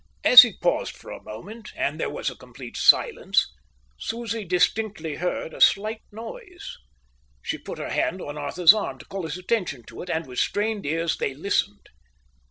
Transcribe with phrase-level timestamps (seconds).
[0.23, 3.53] As he paused for a moment, an there was a complete silence,
[3.99, 6.75] Susie distinctly heard a slight noise.
[7.43, 10.39] She put her hand on Arthur's arm to call his attention to it, and with
[10.39, 11.87] strained ears they listened.